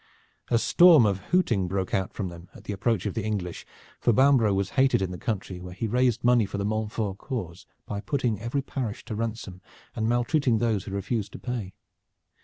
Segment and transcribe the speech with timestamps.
[0.49, 3.67] A storm of hooting broke out from them at the approach of the English,
[3.99, 7.67] for Bambro' was hated in the country where he raised money for the Montfort cause
[7.85, 9.61] by putting every parish to ransom
[9.95, 11.75] and maltreating those who refused to pay.